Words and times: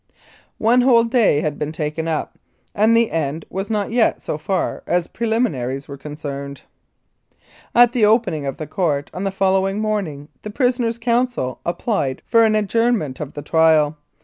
One 0.57 0.81
whole 0.81 1.03
day 1.03 1.41
had 1.41 1.59
been 1.59 1.71
taken 1.71 2.07
up, 2.07 2.35
and 2.73 2.97
the 2.97 3.11
end 3.11 3.45
was 3.51 3.69
not 3.69 3.91
yet 3.91 4.23
so 4.23 4.39
far 4.39 4.81
as 4.87 5.05
preliminaries 5.05 5.87
were 5.87 5.95
concerned. 5.95 6.63
At 7.75 7.91
the 7.91 8.05
opening 8.07 8.47
of 8.47 8.57
the 8.57 8.65
court 8.65 9.11
on 9.13 9.25
the 9.25 9.29
following 9.31 9.77
morn 9.79 10.07
ing 10.07 10.29
the 10.41 10.49
prisoner's 10.49 10.97
counsel 10.97 11.59
applied 11.67 12.23
for 12.25 12.43
an 12.43 12.55
adjournment 12.55 13.19
of 13.19 13.33
the 13.35 13.43
trial. 13.43 13.95